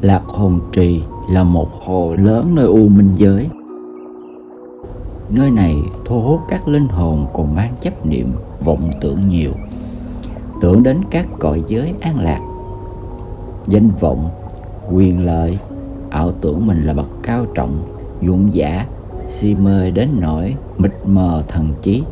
lạc 0.00 0.22
hồn 0.26 0.60
trì 0.72 1.02
là 1.30 1.44
một 1.44 1.68
hồ 1.84 2.14
lớn 2.18 2.54
nơi 2.54 2.66
u 2.66 2.88
minh 2.88 3.10
giới. 3.14 3.48
Nơi 5.30 5.50
này 5.50 5.76
thu 6.04 6.20
hút 6.20 6.40
các 6.48 6.68
linh 6.68 6.88
hồn 6.88 7.26
còn 7.32 7.54
mang 7.54 7.74
chấp 7.80 8.06
niệm, 8.06 8.32
vọng 8.64 8.90
tưởng 9.00 9.20
nhiều, 9.28 9.50
tưởng 10.60 10.82
đến 10.82 10.98
các 11.10 11.26
cõi 11.38 11.64
giới 11.66 11.94
an 12.00 12.18
lạc. 12.18 12.40
Danh 13.66 13.90
vọng, 14.00 14.28
quyền 14.92 15.26
lợi, 15.26 15.58
ảo 16.10 16.32
tưởng 16.32 16.66
mình 16.66 16.82
là 16.82 16.94
bậc 16.94 17.08
cao 17.22 17.46
trọng, 17.54 17.82
dũng 18.22 18.54
giả 18.54 18.86
si 19.28 19.54
mê 19.54 19.90
đến 19.90 20.08
nỗi 20.20 20.54
mịt 20.78 20.92
mờ 21.04 21.44
thần 21.48 21.68
trí 21.82 22.02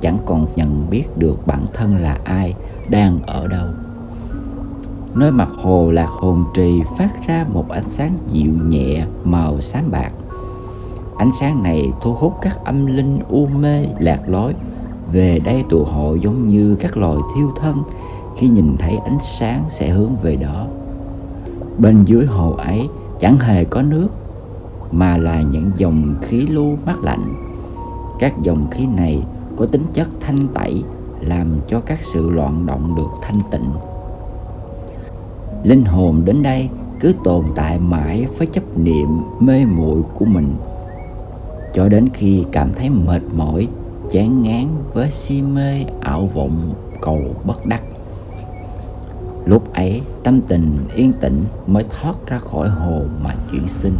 chẳng 0.00 0.18
còn 0.26 0.46
nhận 0.56 0.86
biết 0.90 1.04
được 1.16 1.46
bản 1.46 1.62
thân 1.74 1.96
là 1.96 2.18
ai, 2.24 2.54
đang 2.88 3.18
ở 3.26 3.46
đâu 3.46 3.66
nơi 5.14 5.30
mặt 5.30 5.48
hồ 5.62 5.90
lạc 5.90 6.08
hồn 6.08 6.44
trì 6.54 6.82
phát 6.98 7.26
ra 7.26 7.46
một 7.52 7.68
ánh 7.68 7.88
sáng 7.88 8.12
dịu 8.28 8.52
nhẹ 8.68 9.06
màu 9.24 9.60
xám 9.60 9.90
bạc. 9.90 10.10
Ánh 11.16 11.30
sáng 11.40 11.62
này 11.62 11.92
thu 12.00 12.12
hút 12.12 12.34
các 12.42 12.64
âm 12.64 12.86
linh 12.86 13.18
u 13.28 13.46
mê, 13.46 13.86
lạc 13.98 14.20
lối. 14.26 14.54
Về 15.12 15.38
đây 15.44 15.64
tụ 15.68 15.84
hội 15.84 16.20
giống 16.20 16.48
như 16.48 16.76
các 16.80 16.96
loài 16.96 17.16
thiêu 17.34 17.52
thân. 17.56 17.82
Khi 18.36 18.48
nhìn 18.48 18.76
thấy 18.78 18.96
ánh 18.96 19.18
sáng 19.22 19.64
sẽ 19.68 19.88
hướng 19.88 20.16
về 20.22 20.36
đó. 20.36 20.66
Bên 21.78 22.04
dưới 22.04 22.26
hồ 22.26 22.52
ấy 22.52 22.88
chẳng 23.18 23.36
hề 23.38 23.64
có 23.64 23.82
nước, 23.82 24.08
mà 24.92 25.16
là 25.16 25.42
những 25.42 25.70
dòng 25.76 26.14
khí 26.22 26.46
lưu 26.46 26.76
mát 26.86 26.96
lạnh. 27.02 27.34
Các 28.18 28.42
dòng 28.42 28.70
khí 28.70 28.86
này 28.86 29.22
có 29.56 29.66
tính 29.66 29.84
chất 29.94 30.08
thanh 30.20 30.48
tẩy, 30.54 30.84
làm 31.20 31.46
cho 31.68 31.80
các 31.80 31.98
sự 32.02 32.30
loạn 32.30 32.66
động 32.66 32.94
được 32.96 33.10
thanh 33.22 33.38
tịnh 33.50 33.70
linh 35.62 35.84
hồn 35.84 36.24
đến 36.24 36.42
đây 36.42 36.68
cứ 37.00 37.14
tồn 37.24 37.44
tại 37.54 37.78
mãi 37.78 38.26
với 38.38 38.46
chấp 38.46 38.78
niệm 38.78 39.08
mê 39.40 39.64
muội 39.64 40.02
của 40.14 40.24
mình. 40.24 40.54
Cho 41.74 41.88
đến 41.88 42.08
khi 42.14 42.44
cảm 42.52 42.72
thấy 42.72 42.90
mệt 42.90 43.22
mỏi, 43.34 43.68
chán 44.10 44.42
ngán 44.42 44.66
với 44.92 45.10
si 45.10 45.42
mê 45.42 45.84
ảo 46.00 46.30
vọng 46.34 46.56
cầu 47.00 47.20
bất 47.44 47.66
đắc. 47.66 47.82
Lúc 49.44 49.72
ấy, 49.74 50.02
tâm 50.22 50.40
tình 50.40 50.78
yên 50.94 51.12
tĩnh 51.20 51.44
mới 51.66 51.84
thoát 51.90 52.14
ra 52.26 52.38
khỏi 52.38 52.68
hồ 52.68 53.02
mà 53.22 53.34
chuyển 53.52 53.68
sinh. 53.68 53.96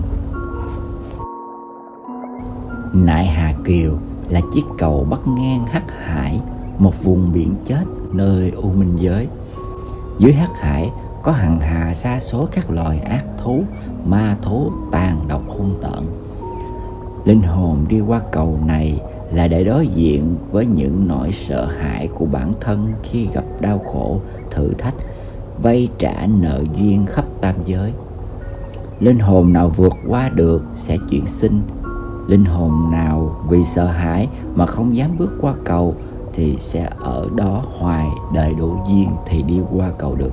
Nại 2.92 3.26
hà 3.26 3.52
kiều 3.64 3.92
là 4.28 4.40
chiếc 4.54 4.64
cầu 4.78 5.06
bắc 5.10 5.20
ngang 5.26 5.66
hắc 5.66 5.84
hải, 5.90 6.40
một 6.78 7.04
vùng 7.04 7.32
biển 7.32 7.54
chết 7.64 7.84
nơi 8.12 8.50
u 8.50 8.70
minh 8.70 8.96
giới. 8.96 9.28
Dưới 10.18 10.32
hắc 10.32 10.50
hải 10.56 10.90
có 11.22 11.32
hằng 11.32 11.60
hà 11.60 11.94
xa 11.94 12.20
số 12.20 12.48
các 12.52 12.70
loài 12.70 13.00
ác 13.00 13.24
thú, 13.38 13.62
ma 14.04 14.36
thú 14.42 14.70
tàn 14.92 15.16
độc 15.28 15.42
hung 15.48 15.74
tợn. 15.82 16.04
Linh 17.24 17.42
hồn 17.42 17.84
đi 17.88 18.00
qua 18.00 18.20
cầu 18.32 18.58
này 18.66 19.00
là 19.32 19.48
để 19.48 19.64
đối 19.64 19.86
diện 19.86 20.36
với 20.50 20.66
những 20.66 21.08
nỗi 21.08 21.32
sợ 21.32 21.66
hãi 21.66 22.08
của 22.14 22.26
bản 22.26 22.52
thân 22.60 22.92
khi 23.02 23.28
gặp 23.34 23.44
đau 23.60 23.78
khổ, 23.78 24.20
thử 24.50 24.74
thách, 24.74 24.94
vay 25.62 25.88
trả 25.98 26.26
nợ 26.40 26.64
duyên 26.76 27.06
khắp 27.06 27.24
tam 27.40 27.54
giới. 27.64 27.92
Linh 29.00 29.18
hồn 29.18 29.52
nào 29.52 29.68
vượt 29.68 29.92
qua 30.08 30.28
được 30.28 30.64
sẽ 30.74 30.96
chuyển 31.10 31.26
sinh. 31.26 31.62
Linh 32.26 32.44
hồn 32.44 32.90
nào 32.90 33.40
vì 33.48 33.64
sợ 33.64 33.86
hãi 33.86 34.28
mà 34.54 34.66
không 34.66 34.96
dám 34.96 35.18
bước 35.18 35.32
qua 35.40 35.54
cầu 35.64 35.94
thì 36.32 36.56
sẽ 36.60 36.88
ở 37.00 37.28
đó 37.36 37.64
hoài 37.78 38.08
đợi 38.34 38.54
đủ 38.54 38.76
duyên 38.88 39.08
thì 39.26 39.42
đi 39.42 39.60
qua 39.72 39.90
cầu 39.98 40.14
được 40.14 40.32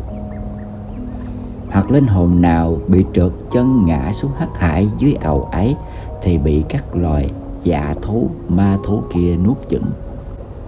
hoặc 1.77 1.91
linh 1.91 2.07
hồn 2.07 2.41
nào 2.41 2.77
bị 2.87 3.05
trượt 3.13 3.31
chân 3.51 3.85
ngã 3.85 4.11
xuống 4.13 4.31
hắc 4.37 4.57
hải 4.57 4.89
dưới 4.97 5.15
cầu 5.21 5.49
ấy, 5.51 5.75
thì 6.21 6.37
bị 6.37 6.63
các 6.69 6.95
loài 6.95 7.31
dạ 7.63 7.93
thú, 8.01 8.29
ma 8.49 8.77
thú 8.83 9.01
kia 9.13 9.35
nuốt 9.35 9.57
chửng. 9.69 9.85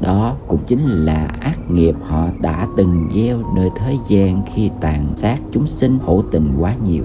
Đó 0.01 0.35
cũng 0.47 0.59
chính 0.67 0.79
là 0.79 1.27
ác 1.39 1.71
nghiệp 1.71 1.95
họ 2.07 2.27
đã 2.41 2.67
từng 2.77 3.09
gieo 3.15 3.37
nơi 3.55 3.69
thế 3.75 3.97
gian 4.07 4.41
khi 4.53 4.71
tàn 4.81 5.05
sát 5.15 5.37
chúng 5.51 5.67
sinh 5.67 5.99
hữu 6.05 6.23
tình 6.31 6.53
quá 6.59 6.75
nhiều. 6.83 7.03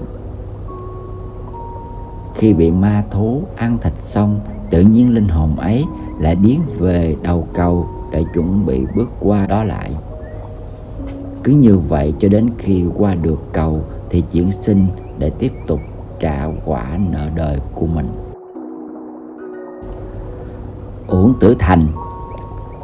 Khi 2.33 2.53
bị 2.53 2.71
ma 2.71 3.03
thú 3.11 3.43
ăn 3.55 3.77
thịt 3.81 3.93
xong, 4.01 4.39
tự 4.69 4.81
nhiên 4.81 5.13
linh 5.13 5.27
hồn 5.27 5.55
ấy 5.55 5.85
lại 6.19 6.35
biến 6.35 6.61
về 6.79 7.15
đầu 7.23 7.47
cầu 7.53 7.87
để 8.11 8.23
chuẩn 8.33 8.65
bị 8.65 8.85
bước 8.95 9.09
qua 9.19 9.47
đó 9.47 9.63
lại 9.63 9.91
cứ 11.45 11.51
như 11.51 11.77
vậy 11.77 12.13
cho 12.19 12.27
đến 12.27 12.49
khi 12.57 12.85
qua 12.95 13.15
được 13.15 13.39
cầu 13.53 13.81
thì 14.09 14.23
chuyển 14.31 14.51
sinh 14.51 14.87
để 15.19 15.29
tiếp 15.29 15.53
tục 15.67 15.79
trả 16.19 16.47
quả 16.65 16.99
nợ 17.11 17.29
đời 17.35 17.59
của 17.73 17.85
mình. 17.85 18.07
Uổng 21.07 21.33
tử 21.39 21.55
thành, 21.59 21.87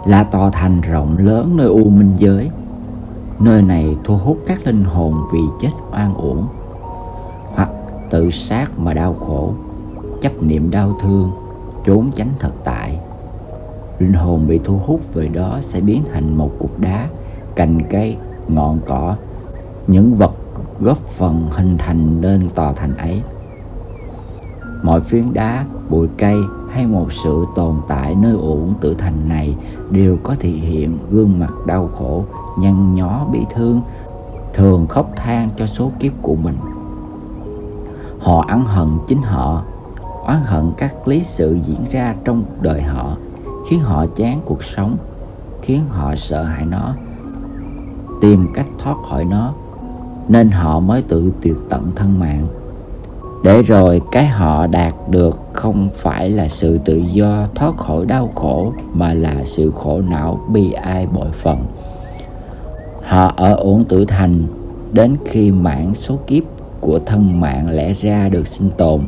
là 0.06 0.24
tòa 0.24 0.50
thành 0.50 0.82
rộng 0.82 1.18
lớn 1.18 1.58
nơi 1.58 1.68
u 1.68 1.84
minh 1.84 2.12
giới. 2.18 2.50
Nơi 3.40 3.62
này 3.62 3.98
thu 4.04 4.18
hút 4.18 4.38
các 4.48 4.68
linh 4.68 4.84
hồn 4.84 5.14
vì 5.34 5.42
chết 5.62 5.72
oan 5.92 6.14
uổng, 6.14 6.46
hoặc 7.54 7.70
tự 8.10 8.30
sát 8.30 8.80
mà 8.80 8.94
đau 8.94 9.14
khổ, 9.14 9.54
chấp 10.22 10.44
niệm 10.44 10.72
đau 10.72 10.98
thương, 11.02 11.32
trốn 11.86 12.12
tránh 12.16 12.30
thực 12.40 12.64
tại. 12.64 13.00
Linh 14.00 14.14
hồn 14.14 14.48
bị 14.48 14.60
thu 14.64 14.78
hút 14.86 15.14
về 15.14 15.28
đó 15.28 15.60
sẽ 15.62 15.80
biến 15.80 16.04
thành 16.14 16.38
một 16.38 16.52
cục 16.60 16.80
đá 16.80 17.08
cành 17.56 17.80
cây 17.90 18.18
ngọn 18.56 18.80
cỏ. 18.86 19.16
Những 19.88 20.16
vật 20.16 20.32
góp 20.80 20.98
phần 21.10 21.48
hình 21.52 21.78
thành 21.78 22.22
nên 22.22 22.50
tòa 22.50 22.74
thành 22.74 22.98
ấy. 22.98 23.22
Mọi 24.84 25.02
phiến 25.02 25.34
đá, 25.34 25.66
bụi 25.90 26.08
cây 26.18 26.38
hay 26.72 26.88
một 26.88 27.14
sự 27.24 27.46
tồn 27.56 27.76
tại 27.88 28.16
nơi 28.16 28.34
uổng 28.34 28.74
tử 28.82 28.94
thành 28.94 29.30
này 29.30 29.56
đều 29.90 30.18
có 30.24 30.36
thể 30.40 30.50
hiện 30.50 30.98
gương 31.10 31.40
mặt 31.40 31.54
đau 31.66 31.90
khổ, 31.98 32.26
nhăn 32.58 32.96
nhó 32.96 33.26
bị 33.32 33.40
thương, 33.56 33.82
thường 34.54 34.88
khóc 34.88 35.12
than 35.16 35.50
cho 35.58 35.68
số 35.68 35.92
kiếp 36.00 36.12
của 36.22 36.36
mình. 36.36 36.56
Họ 38.20 38.46
ăn 38.48 38.64
hận 38.66 38.88
chính 39.08 39.22
họ, 39.22 39.64
oán 40.26 40.42
hận 40.44 40.72
các 40.78 41.08
lý 41.08 41.24
sự 41.24 41.60
diễn 41.66 41.86
ra 41.92 42.16
trong 42.26 42.44
đời 42.62 42.82
họ, 42.82 43.16
khiến 43.70 43.80
họ 43.80 44.06
chán 44.16 44.42
cuộc 44.46 44.64
sống, 44.64 44.98
khiến 45.62 45.82
họ 45.90 46.16
sợ 46.16 46.44
hãi 46.44 46.66
nó 46.66 46.94
tìm 48.22 48.48
cách 48.54 48.68
thoát 48.78 48.98
khỏi 49.10 49.26
nó, 49.26 49.54
nên 50.28 50.52
họ 50.52 50.80
mới 50.80 51.02
tự 51.02 51.32
tuyệt 51.42 51.56
tận 51.70 51.92
thân 51.96 52.20
mạng. 52.20 52.48
Để 53.44 53.62
rồi 53.62 54.02
cái 54.12 54.28
họ 54.28 54.68
đạt 54.68 54.94
được 55.10 55.40
không 55.54 55.90
phải 55.96 56.30
là 56.30 56.48
sự 56.48 56.78
tự 56.78 57.02
do 57.14 57.46
thoát 57.56 57.78
khỏi 57.78 58.06
đau 58.06 58.30
khổ, 58.36 58.74
mà 58.94 59.14
là 59.14 59.44
sự 59.46 59.72
khổ 59.76 60.02
não 60.02 60.40
bi 60.50 60.72
ai 60.72 61.08
bội 61.08 61.32
phần. 61.32 61.66
Họ 63.04 63.34
ở 63.36 63.54
uổng 63.56 63.84
tử 63.86 64.06
thành 64.06 64.44
đến 64.92 65.16
khi 65.26 65.52
mạng 65.52 65.94
số 65.96 66.20
kiếp 66.28 66.44
của 66.80 67.00
thân 67.00 67.40
mạng 67.40 67.70
lẽ 67.70 67.94
ra 67.94 68.30
được 68.30 68.48
sinh 68.48 68.70
tồn. 68.78 69.02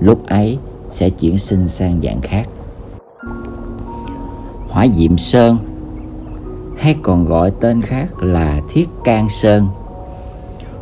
Lúc 0.00 0.26
ấy 0.26 0.58
sẽ 0.90 1.10
chuyển 1.10 1.38
sinh 1.38 1.68
sang 1.68 2.00
dạng 2.02 2.20
khác. 2.20 2.48
Hỏa 4.68 4.86
diệm 4.96 5.18
sơn 5.18 5.56
hay 6.82 6.96
còn 7.02 7.24
gọi 7.24 7.52
tên 7.60 7.80
khác 7.80 8.22
là 8.22 8.60
thiết 8.68 8.88
can 9.04 9.28
sơn. 9.28 9.68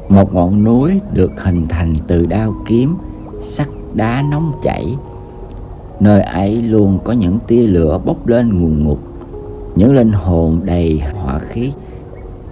Một 0.08 0.34
ngọn 0.34 0.64
núi 0.64 1.00
được 1.12 1.44
hình 1.44 1.66
thành 1.68 1.94
từ 2.06 2.26
đao 2.26 2.54
kiếm, 2.66 2.96
sắt 3.40 3.68
đá 3.94 4.22
nóng 4.30 4.52
chảy. 4.62 4.96
Nơi 6.00 6.22
ấy 6.22 6.62
luôn 6.62 6.98
có 7.04 7.12
những 7.12 7.38
tia 7.46 7.66
lửa 7.66 8.00
bốc 8.04 8.26
lên 8.26 8.60
ngùn 8.62 8.84
ngụt, 8.84 8.98
những 9.76 9.94
linh 9.94 10.12
hồn 10.12 10.60
đầy 10.64 11.02
hỏa 11.14 11.38
khí, 11.38 11.72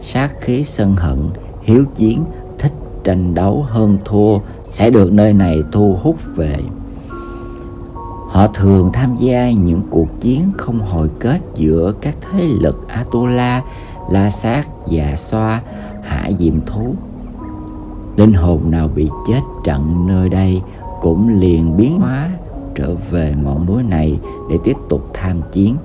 sát 0.03 0.41
khí 0.41 0.65
sân 0.65 0.97
hận, 0.97 1.19
hiếu 1.63 1.85
chiến, 1.95 2.25
thích 2.59 2.75
tranh 3.05 3.35
đấu 3.35 3.67
hơn 3.69 3.99
thua, 4.05 4.39
sẽ 4.65 4.91
được 4.91 5.13
nơi 5.13 5.33
này 5.33 5.63
thu 5.73 5.97
hút 6.03 6.17
về 6.37 6.57
họ 8.29 8.47
thường 8.47 8.91
tham 8.93 9.17
gia 9.17 9.51
những 9.51 9.83
cuộc 9.91 10.21
chiến 10.21 10.51
không 10.57 10.81
hồi 10.81 11.11
kết 11.21 11.41
giữa 11.55 11.93
các 12.01 12.17
thế 12.21 12.49
lực 12.61 12.89
Atula, 12.89 13.63
La 14.11 14.31
Sát, 14.31 14.69
và 14.87 15.17
Xoa, 15.17 15.63
Hạ 16.03 16.31
Diệm 16.39 16.61
Thú. 16.67 16.95
Linh 18.17 18.33
hồn 18.33 18.71
nào 18.71 18.89
bị 18.95 19.11
chết 19.29 19.41
trận 19.65 20.07
nơi 20.09 20.29
đây 20.29 20.63
cũng 21.01 21.29
liền 21.41 21.77
biến 21.77 22.01
hóa 22.01 22.31
trở 22.75 22.95
về 23.11 23.35
ngọn 23.43 23.67
núi 23.67 23.83
này 23.83 24.19
để 24.51 24.59
tiếp 24.65 24.77
tục 24.89 25.11
tham 25.15 25.41
chiến. 25.53 25.77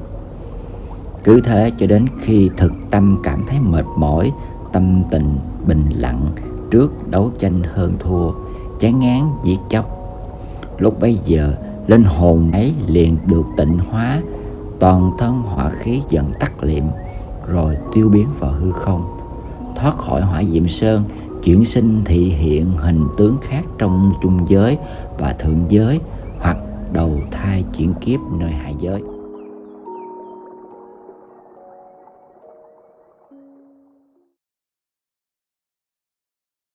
Cứ 1.24 1.42
thế 1.42 1.72
cho 1.80 1.86
đến 1.88 2.06
khi 2.22 2.50
thực 2.58 2.74
tâm 2.92 3.20
cảm 3.24 3.44
thấy 3.48 3.60
mệt 3.60 3.86
mỏi 3.98 4.32
tâm 4.72 5.04
tình 5.12 5.38
bình 5.68 5.86
lặng 5.90 6.28
trước 6.72 7.10
đấu 7.10 7.32
tranh 7.40 7.62
hơn 7.74 7.94
thua 8.00 8.32
chán 8.80 9.00
ngán 9.00 9.30
giết 9.44 9.60
chóc. 9.70 9.86
Lúc 10.78 11.00
bấy 11.00 11.20
giờ 11.26 11.56
linh 11.88 12.04
hồn 12.04 12.52
ấy 12.52 12.74
liền 12.88 13.18
được 13.28 13.46
tịnh 13.58 13.78
hóa, 13.78 14.22
toàn 14.80 15.12
thân 15.18 15.42
hỏa 15.42 15.70
khí 15.70 16.02
dần 16.10 16.32
tắt 16.40 16.64
liệm, 16.64 16.84
rồi 17.48 17.78
tiêu 17.94 18.10
biến 18.10 18.28
vào 18.40 18.52
hư 18.52 18.72
không. 18.72 19.18
Thoát 19.76 19.98
khỏi 19.98 20.22
hỏa 20.22 20.44
diệm 20.44 20.68
sơn, 20.68 21.04
chuyển 21.44 21.66
sinh 21.66 22.02
thị 22.06 22.30
hiện 22.30 22.72
hình 22.78 23.06
tướng 23.18 23.38
khác 23.42 23.64
trong 23.78 24.14
trung 24.22 24.40
giới 24.48 24.78
và 25.18 25.34
thượng 25.34 25.66
giới 25.70 26.00
hoặc 26.40 26.58
đầu 26.94 27.20
thai 27.32 27.64
chuyển 27.78 27.94
kiếp 27.94 28.20
nơi 28.40 28.52
hạ 28.52 28.70
giới. 28.80 29.02